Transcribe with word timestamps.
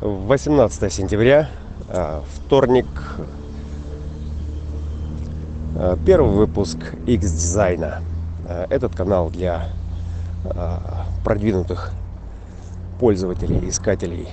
18 0.00 0.90
сентября, 0.90 1.50
вторник, 2.46 2.86
первый 6.06 6.30
выпуск 6.30 6.78
X-дизайна. 7.04 8.00
Этот 8.70 8.96
канал 8.96 9.28
для 9.28 9.68
продвинутых 11.22 11.92
пользователей, 12.98 13.68
искателей 13.68 14.28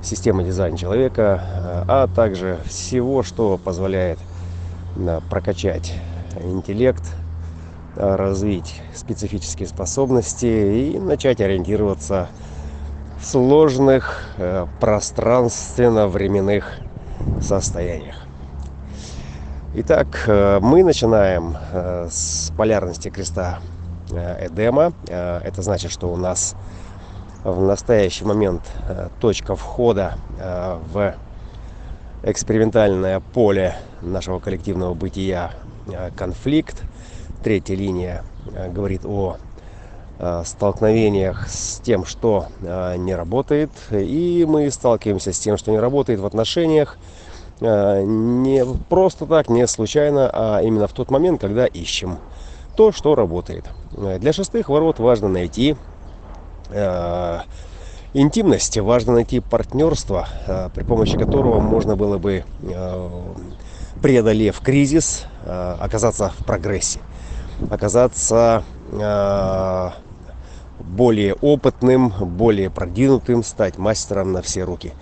системы 0.00 0.44
дизайна 0.44 0.78
человека, 0.78 1.42
а 1.88 2.06
также 2.14 2.60
всего, 2.64 3.24
что 3.24 3.58
позволяет 3.58 4.20
прокачать 5.28 5.92
интеллект, 6.40 7.02
развить 7.96 8.80
специфические 8.94 9.66
способности 9.66 10.92
и 10.92 11.00
начать 11.00 11.40
ориентироваться 11.40 12.28
в 12.60 12.61
сложных 13.22 14.24
э, 14.36 14.66
пространственно-временных 14.80 16.78
состояниях. 17.40 18.16
Итак, 19.74 20.24
э, 20.26 20.58
мы 20.60 20.82
начинаем 20.82 21.56
э, 21.72 22.08
с 22.10 22.52
полярности 22.56 23.08
креста 23.08 23.60
Эдема. 24.10 24.92
Это 25.08 25.62
значит, 25.62 25.90
что 25.90 26.12
у 26.12 26.16
нас 26.18 26.54
в 27.44 27.62
настоящий 27.62 28.26
момент 28.26 28.60
точка 29.22 29.56
входа 29.56 30.18
в 30.92 31.14
экспериментальное 32.22 33.20
поле 33.20 33.74
нашего 34.02 34.38
коллективного 34.38 34.92
бытия 34.92 35.52
конфликт. 36.14 36.82
Третья 37.42 37.74
линия 37.74 38.22
говорит 38.74 39.06
о 39.06 39.38
Э, 39.51 39.51
столкновениях 40.44 41.48
с 41.48 41.80
тем, 41.80 42.04
что 42.04 42.46
э, 42.60 42.96
не 42.96 43.14
работает. 43.14 43.70
И 43.90 44.46
мы 44.48 44.70
сталкиваемся 44.70 45.32
с 45.32 45.38
тем, 45.38 45.56
что 45.56 45.72
не 45.72 45.80
работает 45.80 46.20
в 46.20 46.26
отношениях 46.26 46.96
э, 47.60 48.02
не 48.04 48.64
просто 48.88 49.26
так, 49.26 49.48
не 49.48 49.66
случайно, 49.66 50.30
а 50.32 50.60
именно 50.62 50.86
в 50.86 50.92
тот 50.92 51.10
момент, 51.10 51.40
когда 51.40 51.66
ищем 51.66 52.18
то, 52.76 52.92
что 52.92 53.14
работает. 53.14 53.64
Для 53.90 54.32
шестых 54.32 54.68
ворот 54.68 54.98
важно 54.98 55.28
найти 55.28 55.76
интимность, 58.14 58.78
важно 58.78 59.12
найти 59.12 59.40
партнерство, 59.40 60.26
при 60.74 60.84
помощи 60.84 61.18
которого 61.18 61.60
можно 61.60 61.96
было 61.96 62.16
бы, 62.16 62.44
преодолев 64.00 64.60
кризис, 64.60 65.26
оказаться 65.44 66.32
в 66.38 66.46
прогрессе, 66.46 67.00
оказаться 67.70 68.64
более 70.92 71.34
опытным, 71.34 72.10
более 72.10 72.68
продвинутым, 72.68 73.42
стать 73.42 73.78
мастером 73.78 74.32
на 74.32 74.42
все 74.42 74.62
руки. 74.64 74.92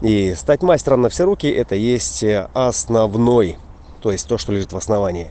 И 0.00 0.34
стать 0.34 0.62
мастером 0.62 1.02
на 1.02 1.10
все 1.10 1.24
руки 1.24 1.48
это 1.48 1.74
есть 1.74 2.24
основной, 2.54 3.58
то 4.00 4.10
есть 4.10 4.26
то, 4.26 4.38
что 4.38 4.52
лежит 4.52 4.72
в 4.72 4.76
основании, 4.76 5.30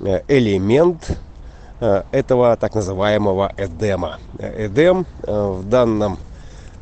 э, 0.00 0.22
элемент 0.28 1.18
э, 1.80 2.02
этого 2.12 2.56
так 2.56 2.74
называемого 2.74 3.52
Эдема. 3.58 4.18
Эдем 4.38 5.06
э, 5.22 5.32
в 5.32 5.68
данном 5.68 6.18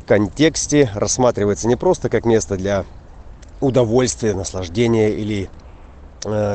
контексте 0.07 0.91
рассматривается 0.95 1.67
не 1.67 1.77
просто 1.77 2.09
как 2.09 2.25
место 2.25 2.57
для 2.57 2.85
удовольствия, 3.61 4.35
наслаждения 4.35 5.11
или 5.11 5.49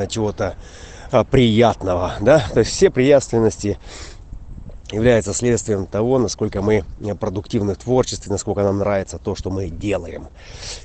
чего-то 0.08 0.56
приятного, 1.30 2.14
да, 2.20 2.44
то 2.52 2.60
есть 2.60 2.72
все 2.72 2.90
приятственности 2.90 3.78
является 4.92 5.32
следствием 5.32 5.86
того, 5.86 6.18
насколько 6.18 6.62
мы 6.62 6.84
продуктивны 7.18 7.74
в 7.74 7.78
творчестве, 7.78 8.32
насколько 8.32 8.62
нам 8.62 8.78
нравится 8.78 9.18
то, 9.18 9.34
что 9.34 9.50
мы 9.50 9.68
делаем. 9.68 10.28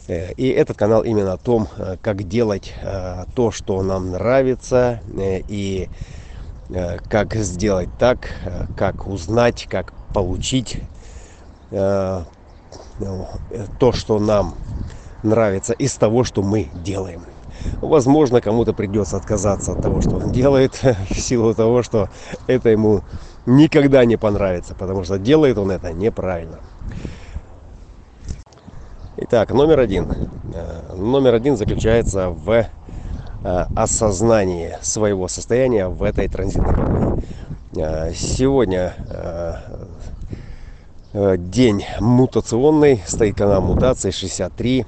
Э, 0.08 0.34
и 0.34 0.48
этот 0.50 0.78
канал 0.78 1.04
именно 1.04 1.34
о 1.34 1.38
том, 1.38 1.68
э, 1.78 1.98
как 2.02 2.28
делать 2.28 2.74
э, 2.82 3.26
то, 3.36 3.52
что 3.52 3.82
нам 3.82 4.12
нравится, 4.12 5.02
и 5.48 5.90
как 7.10 7.36
сделать 7.36 7.90
так, 8.00 8.32
как 8.76 9.06
узнать, 9.06 9.68
как 9.70 9.94
получить 10.16 10.82
ну, 11.70 12.26
то, 13.80 13.92
что 13.92 14.18
нам 14.18 14.56
нравится 15.22 15.74
из 15.74 15.94
того, 15.94 16.24
что 16.24 16.42
мы 16.42 16.70
делаем. 16.84 17.22
Возможно, 17.82 18.42
кому-то 18.42 18.74
придется 18.74 19.18
отказаться 19.18 19.74
от 19.74 19.82
того, 19.82 20.02
что 20.02 20.18
он 20.18 20.32
делает, 20.32 20.82
в 21.10 21.20
силу 21.20 21.54
того, 21.54 21.84
что 21.84 22.10
это 22.48 22.70
ему 22.70 23.04
никогда 23.46 24.06
не 24.06 24.18
понравится, 24.18 24.76
потому 24.76 25.04
что 25.04 25.18
делает 25.18 25.58
он 25.58 25.72
это 25.72 25.94
неправильно. 25.94 26.60
Итак, 29.18 29.52
номер 29.52 29.80
один. 29.80 30.12
Э, 30.54 30.94
номер 30.94 31.36
один 31.36 31.56
заключается 31.56 32.30
в 32.30 32.52
э, 32.52 32.66
осознании 33.76 34.78
своего 34.82 35.30
состояния 35.30 35.88
в 35.88 36.04
этой 36.04 36.28
транзитной 36.28 36.74
погоде. 36.74 37.24
Э, 37.78 38.14
сегодня 38.14 38.94
день 41.14 41.86
мутационный, 42.02 43.02
стоит 43.08 43.38
канал 43.38 43.62
мутации 43.62 44.12
63. 44.12 44.86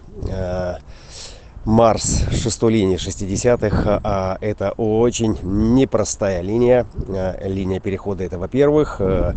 Марс 1.68 2.24
шестой 2.32 2.72
линии 2.76 2.96
60-х. 2.96 4.00
А 4.02 4.38
это 4.40 4.72
очень 4.78 5.38
непростая 5.44 6.40
линия. 6.42 6.88
А, 7.10 7.46
линия 7.46 7.82
перехода 7.82 8.24
это, 8.24 8.40
во-первых, 8.40 9.02
э, 9.02 9.34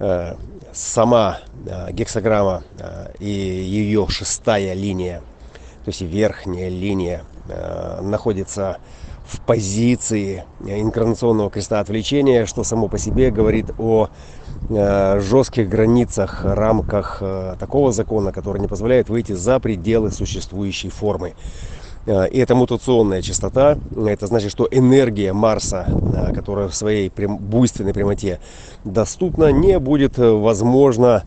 э, 0.00 0.34
сама 0.72 1.38
гексограмма 1.92 2.64
и 3.20 3.30
ее 3.30 4.08
шестая 4.08 4.74
линия, 4.74 5.20
то 5.84 5.88
есть 5.88 6.02
верхняя 6.02 6.68
линия, 6.68 7.22
находится 8.02 8.78
в 9.24 9.40
позиции 9.40 10.44
инкарнационного 10.60 11.50
креста 11.50 11.80
отвлечения, 11.80 12.44
что 12.44 12.62
само 12.62 12.88
по 12.88 12.98
себе 12.98 13.30
говорит 13.30 13.70
о 13.78 14.10
Э, 14.68 15.20
жестких 15.20 15.68
границах, 15.68 16.40
рамках 16.44 17.18
э, 17.20 17.54
такого 17.58 17.92
закона, 17.92 18.32
который 18.32 18.60
не 18.60 18.66
позволяет 18.66 19.08
выйти 19.08 19.32
за 19.32 19.60
пределы 19.60 20.10
существующей 20.10 20.88
формы. 20.88 21.34
Э, 22.06 22.28
и 22.28 22.38
это 22.38 22.56
мутационная 22.56 23.22
частота. 23.22 23.78
Это 23.94 24.26
значит, 24.26 24.50
что 24.50 24.66
энергия 24.68 25.32
Марса, 25.32 25.86
которая 26.34 26.68
в 26.68 26.74
своей 26.74 27.12
буйственной 27.16 27.94
прямоте 27.94 28.40
доступна, 28.82 29.52
не 29.52 29.78
будет 29.78 30.18
возможно 30.18 31.22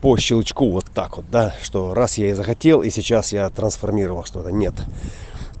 по 0.00 0.16
щелчку 0.16 0.70
вот 0.70 0.86
так 0.94 1.16
вот, 1.16 1.26
да, 1.30 1.54
что 1.62 1.94
раз 1.94 2.16
я 2.16 2.30
и 2.30 2.32
захотел, 2.32 2.82
и 2.82 2.90
сейчас 2.90 3.32
я 3.32 3.50
трансформировал 3.50 4.24
что-то. 4.24 4.50
Нет. 4.50 4.74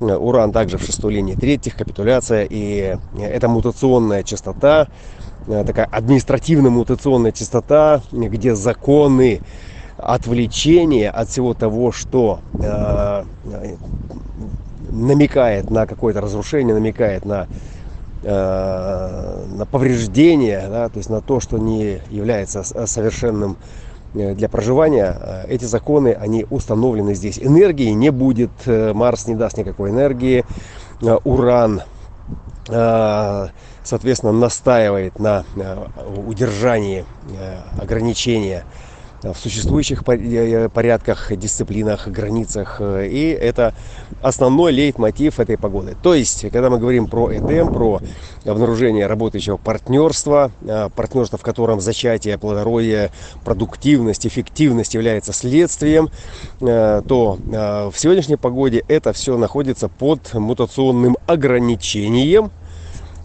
Уран 0.00 0.52
также 0.52 0.78
в 0.78 0.82
шестой 0.82 1.14
линии. 1.14 1.34
Третьих, 1.34 1.76
капитуляция, 1.76 2.46
и 2.48 2.96
это 3.18 3.48
мутационная 3.48 4.22
частота, 4.22 4.88
Э, 5.46 5.64
такая 5.64 5.86
административно-мутационная 5.86 7.32
частота, 7.32 8.00
где 8.12 8.54
законы 8.54 9.42
отвлечения 9.98 11.10
от 11.10 11.28
всего 11.28 11.54
того, 11.54 11.92
что 11.92 12.40
э, 12.54 13.24
намекает 14.90 15.70
на 15.70 15.86
какое-то 15.86 16.20
разрушение, 16.20 16.74
намекает 16.74 17.26
на, 17.26 17.46
э, 18.22 19.44
на 19.54 19.66
повреждение, 19.66 20.66
да, 20.68 20.88
то 20.88 20.96
есть 20.96 21.10
на 21.10 21.20
то, 21.20 21.40
что 21.40 21.58
не 21.58 22.00
является 22.10 22.64
совершенным 22.86 23.52
э, 23.52 23.93
для 24.14 24.48
проживания, 24.48 25.16
э, 25.18 25.46
эти 25.48 25.64
законы, 25.64 26.16
они 26.18 26.46
установлены 26.48 27.14
здесь. 27.14 27.38
Энергии 27.38 27.90
не 27.90 28.10
будет, 28.10 28.50
Марс 28.66 29.26
не 29.26 29.34
даст 29.34 29.58
никакой 29.58 29.90
энергии, 29.90 30.44
Уран 31.24 31.82
соответственно, 33.84 34.32
настаивает 34.32 35.18
на 35.20 35.44
э, 35.54 35.86
удержании 36.26 37.04
э, 37.38 37.58
ограничения 37.80 38.64
в 39.22 39.34
существующих 39.34 40.02
э, 40.06 40.68
порядках, 40.70 41.34
дисциплинах, 41.36 42.08
границах. 42.08 42.80
И 42.80 43.38
это 43.40 43.74
основной 44.22 44.72
лейтмотив 44.72 45.38
этой 45.38 45.56
погоды. 45.56 45.96
То 46.02 46.14
есть, 46.14 46.42
когда 46.50 46.70
мы 46.70 46.78
говорим 46.78 47.06
про 47.06 47.32
Эдем, 47.32 47.72
про 47.72 48.00
обнаружение 48.44 49.06
работающего 49.06 49.56
партнерства, 49.56 50.50
партнерство, 50.94 51.38
в 51.38 51.42
котором 51.42 51.80
зачатие, 51.80 52.38
плодородие, 52.38 53.10
продуктивность, 53.44 54.26
эффективность 54.26 54.94
является 54.94 55.32
следствием, 55.32 56.10
то 56.60 57.38
в 57.48 57.94
сегодняшней 57.96 58.36
погоде 58.36 58.84
это 58.88 59.12
все 59.12 59.36
находится 59.36 59.88
под 59.88 60.34
мутационным 60.34 61.16
ограничением– 61.26 62.50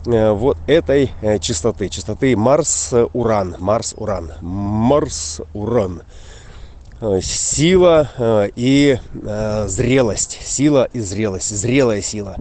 Э, 0.05 0.31
вот 0.31 0.57
этой 0.67 1.11
э, 1.21 1.39
частоты, 1.39 1.89
частоты 1.89 2.35
Марс-Уран, 2.35 3.55
Марс-Уран, 3.59 4.31
Марс-Уран. 4.41 6.03
Э, 7.01 7.19
сила 7.21 8.09
и 8.55 8.97
зрелость, 9.67 10.39
сила 10.43 10.87
и 10.91 10.99
зрелость, 10.99 11.55
зрелая 11.55 12.01
сила 12.01 12.35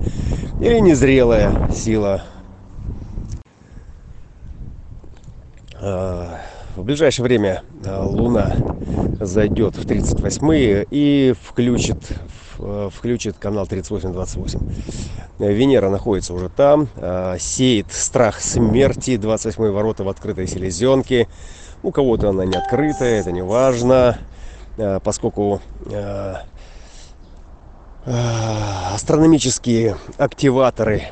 или 0.61 0.79
незрелая 0.81 1.71
сила. 1.73 2.25
В 6.77 6.85
ближайшее 6.85 7.25
время 7.25 7.63
Луна 7.85 8.53
зайдет 9.21 9.77
в 9.77 9.87
38 9.87 10.87
и 10.91 11.35
включит, 11.43 11.99
включит 12.57 13.37
канал 13.39 13.67
3828. 13.67 14.61
Венера 15.39 15.89
находится 15.91 16.35
уже 16.35 16.49
там, 16.49 16.89
сеет 17.39 17.93
страх 17.93 18.41
смерти, 18.41 19.17
28 19.17 19.71
ворота 19.71 20.05
в 20.05 20.09
открытой 20.09 20.47
селезенке. 20.47 21.29
У 21.83 21.91
кого-то 21.93 22.31
она 22.31 22.45
не 22.45 22.57
открытая, 22.57 23.21
это 23.21 23.31
не 23.33 23.43
важно, 23.43 24.19
поскольку 25.05 25.61
астрономические 28.95 29.97
активаторы 30.17 31.03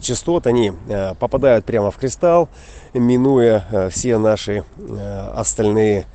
частот, 0.00 0.46
они 0.46 0.72
попадают 1.18 1.64
прямо 1.64 1.90
в 1.90 1.96
кристалл, 1.96 2.48
минуя 2.94 3.90
все 3.92 4.16
наши 4.18 4.64
остальные 5.34 6.06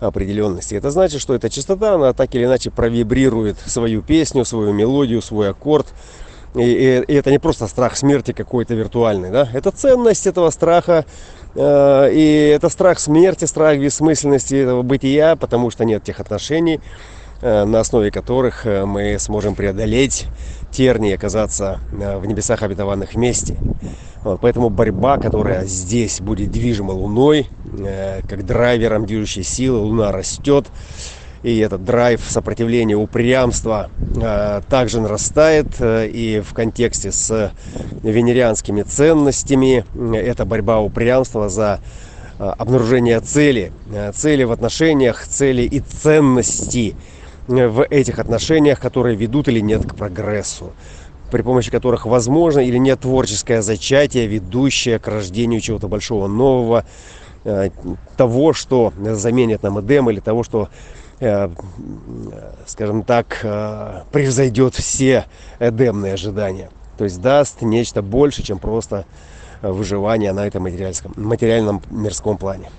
определенности. 0.00 0.74
Это 0.74 0.90
значит, 0.90 1.20
что 1.20 1.34
эта 1.34 1.48
частота, 1.50 1.94
она 1.94 2.12
так 2.12 2.34
или 2.34 2.44
иначе 2.44 2.70
провибрирует 2.70 3.58
свою 3.58 4.02
песню, 4.02 4.44
свою 4.44 4.72
мелодию, 4.72 5.22
свой 5.22 5.50
аккорд. 5.50 5.86
И, 6.54 6.62
и, 6.62 7.04
и 7.06 7.14
это 7.14 7.30
не 7.30 7.38
просто 7.38 7.68
страх 7.68 7.96
смерти 7.96 8.32
какой-то 8.32 8.74
виртуальный, 8.74 9.30
да? 9.30 9.48
Это 9.52 9.70
ценность 9.70 10.26
этого 10.26 10.50
страха, 10.50 11.04
э, 11.54 12.10
и 12.12 12.52
это 12.52 12.68
страх 12.68 12.98
смерти, 12.98 13.44
страх 13.44 13.78
бессмысленности 13.78 14.56
этого 14.56 14.82
бытия, 14.82 15.36
потому 15.36 15.70
что 15.70 15.84
нет 15.84 16.02
тех 16.02 16.18
отношений, 16.18 16.76
э, 16.76 16.80
на 17.42 17.80
основе 17.80 18.10
которых 18.10 18.66
э, 18.66 18.84
мы 18.84 19.18
сможем 19.18 19.54
преодолеть 19.54 20.26
тернии, 20.70 21.14
оказаться 21.14 21.80
э, 21.92 22.18
в 22.18 22.26
небесах 22.26 22.62
обетованных 22.62 23.14
вместе. 23.14 23.56
Вот, 24.22 24.40
поэтому 24.40 24.68
борьба, 24.68 25.16
которая 25.18 25.64
здесь 25.64 26.20
будет 26.20 26.50
движима 26.50 26.92
Луной, 26.92 27.48
э, 27.78 28.20
как 28.28 28.44
драйвером 28.44 29.06
движущей 29.06 29.42
силы, 29.42 29.78
Луна 29.78 30.12
растет, 30.12 30.66
и 31.42 31.58
этот 31.58 31.84
драйв 31.84 32.20
сопротивления, 32.28 32.96
упрямства 32.96 33.90
э, 34.20 34.60
также 34.68 35.00
нарастает. 35.00 35.68
Э, 35.78 36.06
и 36.06 36.40
в 36.40 36.52
контексте 36.52 37.12
с 37.12 37.52
венерианскими 38.02 38.82
ценностями 38.82 39.84
э, 39.94 40.16
это 40.16 40.44
борьба 40.44 40.80
упрямства 40.80 41.48
за 41.48 41.80
э, 42.38 42.44
обнаружение 42.44 43.20
цели, 43.20 43.72
э, 43.90 44.12
цели 44.12 44.44
в 44.44 44.52
отношениях, 44.52 45.26
цели 45.26 45.62
и 45.62 45.80
ценности 45.80 46.94
в 47.50 47.84
этих 47.84 48.18
отношениях, 48.18 48.80
которые 48.80 49.16
ведут 49.16 49.48
или 49.48 49.60
нет 49.60 49.84
к 49.84 49.94
прогрессу 49.94 50.72
при 51.30 51.42
помощи 51.42 51.70
которых 51.70 52.06
возможно 52.06 52.60
или 52.60 52.76
нет 52.76 53.00
творческое 53.00 53.62
зачатие, 53.62 54.26
ведущее 54.26 54.98
к 54.98 55.08
рождению 55.08 55.60
чего-то 55.60 55.88
большого 55.88 56.26
нового, 56.26 56.84
э, 57.44 57.70
того, 58.16 58.52
что 58.52 58.92
заменит 58.98 59.62
нам 59.62 59.80
Эдем, 59.80 60.10
или 60.10 60.20
того, 60.20 60.42
что, 60.42 60.68
э, 61.20 61.48
скажем 62.66 63.02
так, 63.04 63.40
э, 63.42 64.02
превзойдет 64.12 64.74
все 64.74 65.26
эдемные 65.58 66.14
ожидания. 66.14 66.70
То 66.98 67.04
есть 67.04 67.20
даст 67.20 67.62
нечто 67.62 68.02
больше, 68.02 68.42
чем 68.42 68.58
просто 68.58 69.06
выживание 69.62 70.32
на 70.32 70.46
этом 70.46 70.62
материальном 70.62 71.82
мирском 71.90 72.38
плане. 72.38 72.70